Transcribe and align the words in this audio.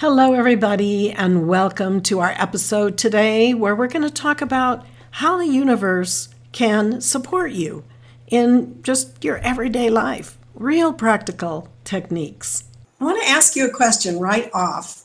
Hello, 0.00 0.32
everybody, 0.32 1.12
and 1.12 1.46
welcome 1.46 2.00
to 2.04 2.20
our 2.20 2.30
episode 2.38 2.96
today 2.96 3.52
where 3.52 3.76
we're 3.76 3.86
going 3.86 4.00
to 4.00 4.08
talk 4.08 4.40
about 4.40 4.86
how 5.10 5.36
the 5.36 5.46
universe 5.46 6.30
can 6.52 7.02
support 7.02 7.52
you 7.52 7.84
in 8.26 8.82
just 8.82 9.22
your 9.22 9.36
everyday 9.40 9.90
life. 9.90 10.38
Real 10.54 10.94
practical 10.94 11.68
techniques. 11.84 12.64
I 12.98 13.04
want 13.04 13.22
to 13.22 13.28
ask 13.28 13.54
you 13.54 13.66
a 13.66 13.70
question 13.70 14.18
right 14.18 14.50
off. 14.54 15.02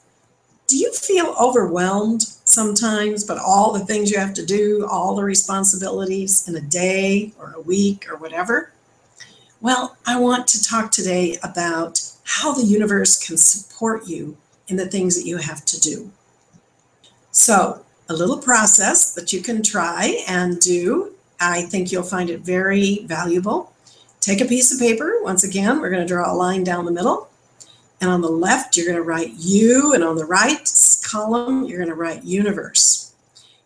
Do 0.68 0.78
you 0.78 0.94
feel 0.94 1.36
overwhelmed 1.38 2.22
sometimes, 2.46 3.26
but 3.26 3.38
all 3.38 3.74
the 3.74 3.86
things 3.86 4.10
you 4.10 4.18
have 4.18 4.34
to 4.36 4.46
do, 4.46 4.88
all 4.90 5.14
the 5.14 5.26
responsibilities 5.26 6.48
in 6.48 6.56
a 6.56 6.62
day 6.62 7.34
or 7.38 7.52
a 7.52 7.60
week 7.60 8.10
or 8.10 8.16
whatever? 8.16 8.72
Well, 9.60 9.98
I 10.06 10.22
want 10.22 10.48
to 10.48 10.64
talk 10.64 10.92
today 10.92 11.38
about 11.44 12.00
how 12.24 12.54
the 12.54 12.64
universe 12.64 13.22
can 13.22 13.36
support 13.36 14.08
you 14.08 14.38
in 14.68 14.78
the 14.78 14.88
things 14.88 15.16
that 15.16 15.28
you 15.28 15.38
have 15.38 15.64
to 15.66 15.80
do. 15.80 16.12
So, 17.32 17.82
a 18.08 18.14
little 18.14 18.38
process 18.38 19.14
that 19.16 19.34
you 19.34 19.42
can 19.42 19.64
try 19.64 20.24
and 20.28 20.60
do. 20.60 21.14
I 21.40 21.64
think 21.64 21.92
you'll 21.92 22.04
find 22.04 22.30
it 22.30 22.42
very 22.42 23.00
valuable. 23.06 23.74
Take 24.22 24.42
a 24.42 24.46
piece 24.46 24.72
of 24.72 24.80
paper. 24.80 25.20
Once 25.22 25.44
again, 25.44 25.80
we're 25.80 25.90
going 25.90 26.02
to 26.02 26.08
draw 26.08 26.32
a 26.32 26.36
line 26.36 26.64
down 26.64 26.86
the 26.86 26.92
middle. 26.92 27.30
And 28.02 28.10
on 28.10 28.22
the 28.22 28.30
left, 28.30 28.76
you're 28.76 28.86
going 28.86 28.98
to 28.98 29.04
write 29.04 29.34
you, 29.38 29.94
and 29.94 30.04
on 30.04 30.16
the 30.16 30.26
right 30.26 30.70
column, 31.04 31.66
you're 31.66 31.78
going 31.78 31.90
to 31.90 31.96
write 31.96 32.24
universe. 32.24 33.14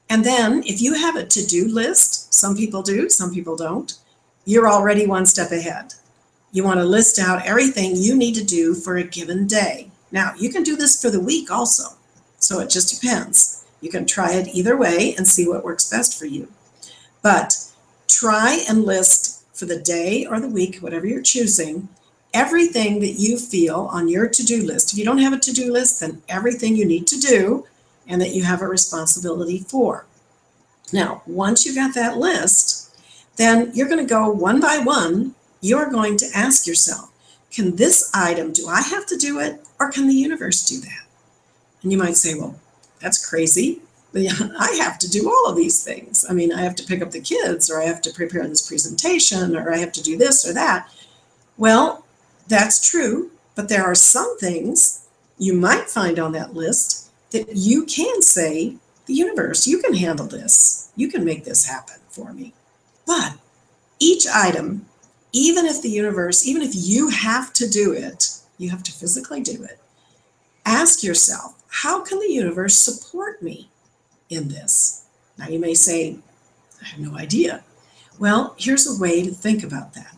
And 0.10 0.24
then, 0.24 0.64
if 0.66 0.82
you 0.82 0.94
have 0.94 1.16
a 1.16 1.26
to 1.26 1.46
do 1.46 1.68
list, 1.68 2.34
some 2.34 2.56
people 2.56 2.82
do, 2.82 3.10
some 3.10 3.34
people 3.34 3.56
don't, 3.56 3.94
you're 4.46 4.70
already 4.70 5.06
one 5.06 5.26
step 5.26 5.52
ahead. 5.52 5.94
You 6.52 6.64
want 6.64 6.80
to 6.80 6.86
list 6.86 7.20
out 7.20 7.46
everything 7.46 7.96
you 7.96 8.16
need 8.16 8.36
to 8.36 8.44
do 8.44 8.74
for 8.74 8.98
a 8.98 9.04
given 9.04 9.46
day. 9.46 9.89
Now, 10.12 10.34
you 10.38 10.50
can 10.50 10.64
do 10.64 10.76
this 10.76 11.02
for 11.02 11.10
the 11.10 11.20
week 11.20 11.52
also. 11.52 11.96
So 12.40 12.60
it 12.60 12.70
just 12.70 13.00
depends. 13.00 13.66
You 13.82 13.90
can 13.90 14.06
try 14.06 14.34
it 14.34 14.54
either 14.54 14.76
way 14.76 15.14
and 15.18 15.28
see 15.28 15.48
what 15.48 15.64
works 15.64 15.90
best 15.90 16.18
for 16.18 16.26
you. 16.26 16.52
But 17.22 17.54
try 18.08 18.64
and 18.68 18.86
list 18.86 19.44
for 19.54 19.66
the 19.66 19.80
day 19.80 20.26
or 20.26 20.40
the 20.40 20.48
week, 20.48 20.78
whatever 20.78 21.06
you're 21.06 21.22
choosing, 21.22 21.90
everything 22.34 23.00
that 23.00 23.20
you 23.20 23.38
feel 23.38 23.90
on 23.92 24.08
your 24.08 24.28
to 24.28 24.44
do 24.44 24.66
list. 24.66 24.94
If 24.94 25.00
you 25.00 25.06
don't 25.06 25.20
have 25.20 25.34
a 25.34 25.40
to 25.40 25.54
do 25.54 25.72
list, 25.72 26.00
then 26.00 26.22
everything 26.30 26.76
you 26.76 26.86
need 26.86 27.08
to 27.08 27.20
do 27.20 27.66
and 28.08 28.22
that 28.22 28.34
you 28.34 28.44
have 28.44 28.62
a 28.62 28.68
responsibility 28.68 29.60
for. 29.60 30.06
Now, 30.92 31.22
once 31.28 31.66
you've 31.66 31.76
got 31.76 31.94
that 31.96 32.18
list, 32.18 32.96
then 33.36 33.72
you're 33.74 33.88
going 33.88 34.06
to 34.06 34.10
go 34.10 34.30
one 34.30 34.60
by 34.60 34.80
one. 34.80 35.36
You're 35.62 35.90
going 35.90 36.18
to 36.18 36.30
ask 36.34 36.66
yourself, 36.66 37.12
can 37.52 37.76
this 37.76 38.12
item, 38.14 38.54
do 38.54 38.68
I 38.68 38.82
have 38.82 39.06
to 39.08 39.18
do 39.18 39.40
it 39.40 39.60
or 39.80 39.92
can 39.92 40.08
the 40.08 40.14
universe 40.14 40.66
do 40.68 40.80
that? 40.80 41.06
And 41.82 41.92
you 41.92 41.98
might 41.98 42.18
say, 42.18 42.36
well, 42.36 42.60
that's 43.00 43.28
crazy. 43.28 43.82
I 44.16 44.80
have 44.82 44.98
to 45.00 45.10
do 45.10 45.30
all 45.30 45.50
of 45.50 45.56
these 45.56 45.84
things. 45.84 46.26
I 46.30 46.34
mean, 46.34 46.52
I 46.52 46.62
have 46.62 46.76
to 46.76 46.86
pick 46.86 47.02
up 47.02 47.12
the 47.12 47.22
kids, 47.22 47.70
or 47.70 47.80
I 47.80 47.86
have 47.86 48.02
to 48.02 48.12
prepare 48.12 48.48
this 48.48 48.68
presentation, 48.68 49.56
or 49.56 49.72
I 49.72 49.78
have 49.78 49.92
to 49.94 50.04
do 50.04 50.18
this 50.18 50.48
or 50.48 50.54
that. 50.54 50.90
Well, 51.58 52.06
that's 52.48 52.90
true, 52.90 53.32
but 53.56 53.70
there 53.70 53.84
are 53.84 53.96
some 53.96 54.38
things 54.40 55.06
you 55.38 55.54
might 55.54 55.90
find 55.90 56.18
on 56.18 56.32
that 56.34 56.56
list 56.56 57.12
that 57.32 57.56
you 57.56 57.86
can 57.86 58.22
say, 58.22 58.76
the 59.06 59.14
universe, 59.14 59.68
you 59.68 59.80
can 59.80 59.94
handle 59.94 60.26
this. 60.26 60.92
You 60.96 61.10
can 61.10 61.24
make 61.24 61.44
this 61.44 61.66
happen 61.66 61.98
for 62.10 62.34
me. 62.34 62.54
But 63.06 63.34
each 64.00 64.28
item 64.28 64.86
even 65.32 65.66
if 65.66 65.82
the 65.82 65.90
universe, 65.90 66.46
even 66.48 66.62
if 66.62 66.72
you 66.74 67.10
have 67.10 67.54
to 67.54 67.70
do 67.70 67.94
it, 67.94 68.30
you 68.58 68.70
have 68.70 68.84
to 68.84 68.92
physically 68.92 69.42
do 69.42 69.64
it, 69.64 69.80
ask 70.66 71.04
yourself, 71.04 71.56
how 71.68 72.04
can 72.04 72.20
the 72.20 72.32
universe 72.32 72.78
support 72.78 73.42
me 73.42 73.70
in 74.30 74.50
this? 74.50 75.06
Now, 75.38 75.48
you 75.48 75.60
may 75.60 75.74
say, 75.74 76.18
I 76.82 76.86
have 76.86 77.00
no 77.00 77.16
idea. 77.18 77.64
Well, 78.18 78.56
here's 78.58 78.88
a 78.88 79.00
way 79.00 79.24
to 79.24 79.32
think 79.32 79.64
about 79.64 79.94
that. 79.94 80.18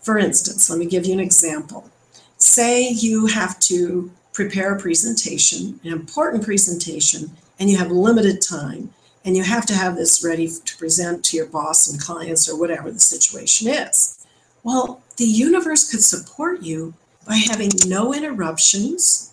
For 0.00 0.18
instance, 0.18 0.70
let 0.70 0.78
me 0.78 0.86
give 0.86 1.06
you 1.06 1.12
an 1.12 1.20
example. 1.20 1.90
Say 2.38 2.88
you 2.88 3.26
have 3.26 3.58
to 3.60 4.10
prepare 4.32 4.74
a 4.74 4.80
presentation, 4.80 5.78
an 5.84 5.92
important 5.92 6.44
presentation, 6.44 7.32
and 7.58 7.70
you 7.70 7.76
have 7.76 7.90
limited 7.90 8.40
time, 8.40 8.94
and 9.24 9.36
you 9.36 9.42
have 9.42 9.66
to 9.66 9.74
have 9.74 9.94
this 9.94 10.24
ready 10.24 10.48
to 10.48 10.76
present 10.76 11.24
to 11.26 11.36
your 11.36 11.46
boss 11.46 11.86
and 11.88 12.00
clients 12.00 12.48
or 12.48 12.58
whatever 12.58 12.90
the 12.90 12.98
situation 12.98 13.68
is. 13.68 14.21
Well, 14.62 15.02
the 15.16 15.24
universe 15.24 15.90
could 15.90 16.04
support 16.04 16.62
you 16.62 16.94
by 17.26 17.36
having 17.36 17.70
no 17.86 18.14
interruptions. 18.14 19.32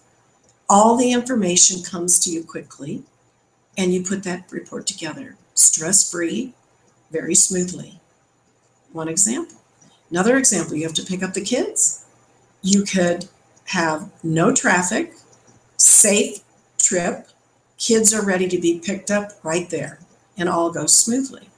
All 0.68 0.98
the 0.98 1.12
information 1.12 1.84
comes 1.84 2.20
to 2.20 2.30
you 2.30 2.44
quickly, 2.44 3.04
and 3.78 3.94
you 3.94 4.04
put 4.04 4.24
that 4.24 4.52
report 4.52 4.88
together 4.88 5.36
stress 5.56 6.10
free, 6.10 6.54
very 7.12 7.36
smoothly. 7.36 8.00
One 8.94 9.10
example. 9.10 9.58
Another 10.10 10.38
example 10.38 10.76
you 10.76 10.84
have 10.84 10.94
to 10.96 11.06
pick 11.06 11.22
up 11.22 11.34
the 11.34 11.44
kids. 11.44 12.06
You 12.62 12.84
could 12.84 13.28
have 13.66 14.10
no 14.24 14.54
traffic, 14.54 15.14
safe 15.78 16.40
trip, 16.78 17.28
kids 17.78 18.14
are 18.14 18.26
ready 18.26 18.48
to 18.48 18.60
be 18.60 18.80
picked 18.80 19.12
up 19.12 19.32
right 19.44 19.70
there, 19.70 20.00
and 20.38 20.50
all 20.50 20.72
goes 20.72 20.98
smoothly. 20.98 21.50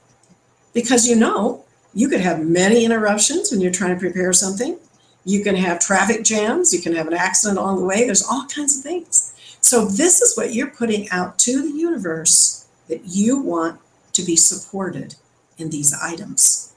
Because 0.72 1.06
you 1.06 1.16
know 1.16 1.64
you 1.94 2.08
could 2.08 2.20
have 2.20 2.44
many 2.44 2.84
interruptions 2.84 3.50
when 3.50 3.60
you're 3.60 3.72
trying 3.72 3.94
to 3.94 4.00
prepare 4.00 4.32
something. 4.32 4.78
You 5.24 5.44
can 5.44 5.54
have 5.54 5.78
traffic 5.78 6.24
jams. 6.24 6.72
You 6.72 6.80
can 6.80 6.94
have 6.94 7.06
an 7.06 7.14
accident 7.14 7.58
along 7.58 7.78
the 7.78 7.84
way. 7.84 8.04
There's 8.04 8.24
all 8.24 8.46
kinds 8.46 8.76
of 8.76 8.82
things. 8.82 9.34
So, 9.60 9.84
this 9.84 10.20
is 10.20 10.36
what 10.36 10.52
you're 10.52 10.70
putting 10.70 11.08
out 11.10 11.38
to 11.40 11.62
the 11.62 11.70
universe 11.70 12.66
that 12.88 13.02
you 13.04 13.40
want 13.40 13.80
to 14.14 14.22
be 14.22 14.36
supported 14.36 15.14
in 15.58 15.70
these 15.70 15.94
items. 15.94 16.72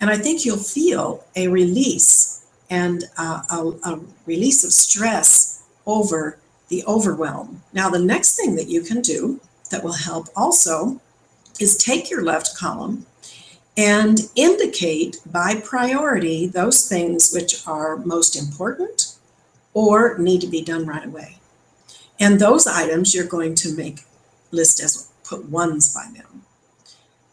And 0.00 0.10
I 0.10 0.16
think 0.16 0.44
you'll 0.44 0.56
feel 0.56 1.24
a 1.36 1.48
release 1.48 2.46
and 2.70 3.04
uh, 3.18 3.42
a, 3.50 3.90
a 3.90 4.00
release 4.26 4.64
of 4.64 4.72
stress 4.72 5.62
over 5.86 6.38
the 6.68 6.82
overwhelm. 6.86 7.62
Now, 7.72 7.90
the 7.90 7.98
next 7.98 8.36
thing 8.36 8.56
that 8.56 8.68
you 8.68 8.80
can 8.80 9.02
do 9.02 9.40
that 9.70 9.84
will 9.84 9.92
help 9.92 10.28
also 10.34 11.00
is 11.60 11.76
take 11.76 12.10
your 12.10 12.22
left 12.22 12.56
column 12.56 13.06
and 13.76 14.30
indicate 14.36 15.20
by 15.26 15.60
priority 15.60 16.46
those 16.46 16.88
things 16.88 17.32
which 17.32 17.66
are 17.66 17.96
most 17.96 18.36
important 18.36 19.16
or 19.72 20.16
need 20.18 20.40
to 20.40 20.46
be 20.46 20.62
done 20.62 20.86
right 20.86 21.06
away. 21.06 21.36
And 22.20 22.38
those 22.38 22.66
items 22.66 23.14
you're 23.14 23.26
going 23.26 23.54
to 23.56 23.74
make 23.74 24.04
list 24.52 24.80
as 24.80 25.10
put 25.24 25.48
ones 25.48 25.92
by 25.92 26.06
them. 26.16 26.42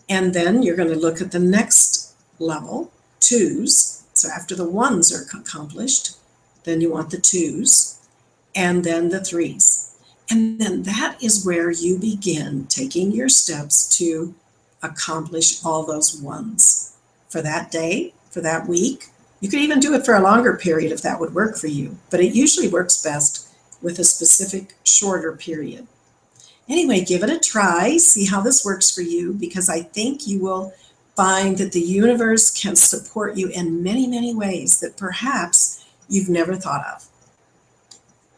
And 0.09 0.33
then 0.33 0.63
you're 0.63 0.75
going 0.75 0.89
to 0.89 0.95
look 0.95 1.21
at 1.21 1.31
the 1.31 1.39
next 1.39 2.15
level, 2.39 2.91
twos. 3.19 4.03
So 4.13 4.29
after 4.29 4.55
the 4.55 4.69
ones 4.69 5.13
are 5.13 5.23
accomplished, 5.39 6.17
then 6.63 6.81
you 6.81 6.91
want 6.91 7.11
the 7.11 7.19
twos 7.19 7.99
and 8.55 8.83
then 8.83 9.09
the 9.09 9.23
threes. 9.23 9.95
And 10.29 10.59
then 10.59 10.83
that 10.83 11.21
is 11.21 11.45
where 11.45 11.71
you 11.71 11.97
begin 11.97 12.65
taking 12.67 13.11
your 13.11 13.29
steps 13.29 13.97
to 13.97 14.33
accomplish 14.83 15.63
all 15.63 15.85
those 15.85 16.19
ones 16.21 16.95
for 17.29 17.41
that 17.41 17.71
day, 17.71 18.13
for 18.29 18.41
that 18.41 18.67
week. 18.67 19.07
You 19.39 19.49
could 19.49 19.59
even 19.59 19.79
do 19.79 19.93
it 19.93 20.05
for 20.05 20.15
a 20.15 20.21
longer 20.21 20.55
period 20.55 20.91
if 20.91 21.01
that 21.01 21.19
would 21.19 21.33
work 21.33 21.57
for 21.57 21.67
you, 21.67 21.97
but 22.09 22.19
it 22.19 22.35
usually 22.35 22.67
works 22.67 23.01
best 23.01 23.47
with 23.81 23.97
a 23.99 24.03
specific 24.03 24.75
shorter 24.83 25.35
period. 25.35 25.87
Anyway, 26.69 27.03
give 27.03 27.23
it 27.23 27.29
a 27.29 27.39
try, 27.39 27.97
see 27.97 28.25
how 28.25 28.41
this 28.41 28.63
works 28.63 28.89
for 28.93 29.01
you, 29.01 29.33
because 29.33 29.67
I 29.69 29.81
think 29.81 30.27
you 30.27 30.39
will 30.39 30.73
find 31.15 31.57
that 31.57 31.71
the 31.71 31.81
universe 31.81 32.49
can 32.51 32.75
support 32.75 33.35
you 33.35 33.49
in 33.49 33.83
many, 33.83 34.07
many 34.07 34.33
ways 34.33 34.79
that 34.79 34.95
perhaps 34.95 35.83
you've 36.07 36.29
never 36.29 36.55
thought 36.55 36.85
of. 36.93 37.07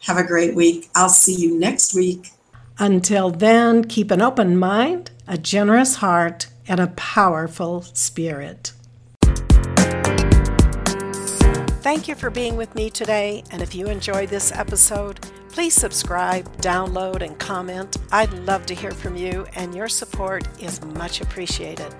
Have 0.01 0.17
a 0.17 0.23
great 0.23 0.55
week. 0.55 0.89
I'll 0.95 1.09
see 1.09 1.35
you 1.35 1.57
next 1.59 1.93
week. 1.93 2.31
Until 2.79 3.29
then, 3.29 3.83
keep 3.83 4.09
an 4.09 4.21
open 4.21 4.57
mind, 4.57 5.11
a 5.27 5.37
generous 5.37 5.95
heart, 5.95 6.47
and 6.67 6.79
a 6.79 6.87
powerful 6.87 7.81
spirit. 7.81 8.73
Thank 11.81 12.07
you 12.07 12.15
for 12.15 12.29
being 12.29 12.55
with 12.55 12.73
me 12.75 12.89
today, 12.89 13.43
and 13.51 13.61
if 13.61 13.75
you 13.75 13.87
enjoyed 13.87 14.29
this 14.29 14.51
episode, 14.53 15.19
please 15.49 15.73
subscribe, 15.73 16.49
download, 16.57 17.21
and 17.21 17.37
comment. 17.37 17.97
I'd 18.11 18.31
love 18.33 18.65
to 18.67 18.73
hear 18.73 18.91
from 18.91 19.17
you, 19.17 19.45
and 19.55 19.75
your 19.75 19.89
support 19.89 20.47
is 20.61 20.81
much 20.85 21.21
appreciated. 21.21 21.93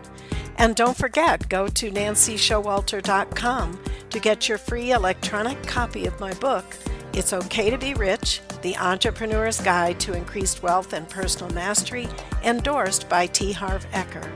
And 0.58 0.76
don't 0.76 0.96
forget, 0.96 1.50
go 1.50 1.68
to 1.68 1.92
nancyshowalter.com 1.92 3.80
to 4.10 4.20
get 4.20 4.48
your 4.48 4.58
free 4.58 4.92
electronic 4.92 5.62
copy 5.68 6.06
of 6.06 6.20
my 6.20 6.34
book, 6.36 6.66
It's 7.16 7.32
Okay 7.32 7.70
to 7.70 7.78
Be 7.78 7.94
Rich 7.94 8.42
The 8.64 8.76
Entrepreneur's 8.76 9.62
Guide 9.62 10.00
to 10.00 10.14
Increased 10.14 10.64
Wealth 10.64 10.94
and 10.94 11.08
Personal 11.08 11.54
Mastery, 11.54 12.08
endorsed 12.44 13.08
by 13.08 13.28
T. 13.28 13.52
Harv 13.52 13.86
Eker, 13.92 14.28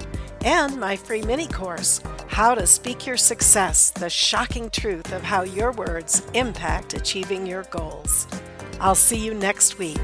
and 0.46 0.80
my 0.80 0.96
free 0.96 1.24
mini 1.24 1.48
course, 1.48 2.02
How 2.28 2.54
to 2.54 2.68
Speak 2.68 3.08
Your 3.08 3.18
Success 3.18 3.90
The 3.90 4.12
Shocking 4.12 4.70
Truth 4.70 5.12
of 5.12 5.24
How 5.24 5.42
Your 5.42 5.72
Words 5.72 6.22
Impact 6.36 6.94
Achieving 6.94 7.48
Your 7.48 7.64
Goals. 7.64 8.28
I'll 8.80 8.94
see 8.94 9.18
you 9.18 9.34
next 9.34 9.80
week. 9.80 9.98